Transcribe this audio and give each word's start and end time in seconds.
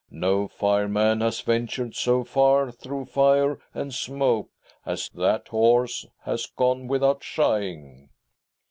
No 0.09 0.47
fireman 0.47 1.21
has 1.21 1.41
ventured 1.41 1.93
so 1.93 2.23
far 2.23 2.71
through 2.71 3.05
fire 3.05 3.59
and 3.71 3.93
smoke 3.93 4.49
as 4.83 5.11
that 5.13 5.49
horse 5.49 6.07
has 6.23 6.47
gone 6.47 6.87
without 6.87 7.23
shying." 7.23 8.09